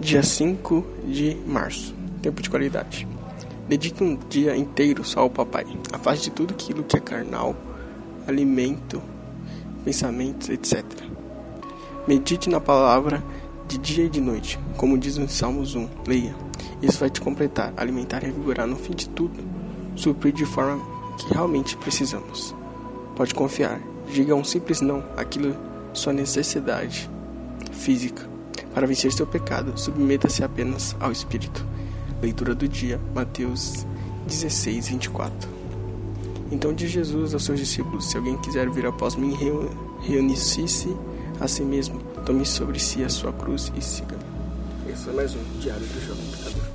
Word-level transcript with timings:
Dia 0.00 0.22
5 0.22 0.82
de 1.06 1.36
março. 1.46 1.94
Tempo 2.22 2.40
de 2.40 2.48
qualidade. 2.48 3.06
Dedique 3.68 4.02
um 4.02 4.16
dia 4.30 4.56
inteiro 4.56 5.04
só 5.04 5.20
ao 5.20 5.30
papai. 5.30 5.66
Afaste 5.92 6.24
de 6.24 6.30
tudo 6.30 6.54
aquilo 6.54 6.82
que 6.82 6.96
é 6.96 7.00
carnal, 7.00 7.54
alimento, 8.26 9.00
pensamentos, 9.84 10.48
etc. 10.48 10.82
Medite 12.08 12.48
na 12.48 12.58
palavra 12.58 13.22
de 13.68 13.76
dia 13.76 14.06
e 14.06 14.08
de 14.08 14.22
noite, 14.22 14.58
como 14.78 14.96
diz 14.96 15.18
no 15.18 15.28
Salmos 15.28 15.74
1. 15.74 15.86
Leia. 16.06 16.34
Isso 16.80 16.98
vai 16.98 17.10
te 17.10 17.20
completar, 17.20 17.74
alimentar 17.76 18.22
e 18.22 18.26
revigorar 18.26 18.66
no 18.66 18.76
fim 18.76 18.94
de 18.94 19.06
tudo, 19.10 19.38
suprir 19.96 20.32
de 20.32 20.46
forma 20.46 20.82
que 21.18 21.34
realmente 21.34 21.76
precisamos. 21.76 22.54
Pode 23.14 23.34
confiar. 23.34 23.78
Diga 24.10 24.34
um 24.34 24.44
simples 24.44 24.80
não 24.80 25.04
àquilo 25.14 25.54
sua 25.92 26.14
necessidade 26.14 27.08
física. 27.70 28.39
Para 28.74 28.86
vencer 28.86 29.12
seu 29.12 29.26
pecado, 29.26 29.78
submeta-se 29.78 30.44
apenas 30.44 30.96
ao 31.00 31.10
Espírito. 31.10 31.66
Leitura 32.22 32.54
do 32.54 32.68
dia, 32.68 33.00
Mateus 33.14 33.86
16, 34.26 34.88
24. 34.88 35.48
Então 36.52 36.74
diz 36.74 36.90
Jesus 36.90 37.32
aos 37.32 37.44
seus 37.44 37.58
discípulos: 37.58 38.10
Se 38.10 38.16
alguém 38.16 38.36
quiser 38.38 38.68
vir 38.70 38.86
após 38.86 39.16
mim, 39.16 39.36
reúne-se 40.00 40.96
a 41.40 41.48
si 41.48 41.62
mesmo, 41.62 42.00
tome 42.24 42.44
sobre 42.44 42.78
si 42.78 43.02
a 43.02 43.08
sua 43.08 43.32
cruz 43.32 43.72
e 43.76 43.82
siga. 43.82 44.18
Esse 44.88 45.04
foi 45.04 45.14
mais 45.14 45.34
um 45.34 45.42
Diário 45.60 45.86
do 45.86 46.00
Jovem 46.06 46.69